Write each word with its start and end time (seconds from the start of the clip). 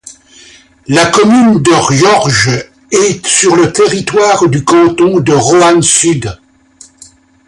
La 0.87 1.05
commune 1.11 1.61
de 1.61 1.69
Riorges 1.71 2.65
est 2.89 3.23
sur 3.23 3.55
le 3.55 3.71
territoire 3.71 4.49
du 4.49 4.63
canton 4.65 5.19
de 5.19 5.31
Roanne-Sud. 5.31 6.39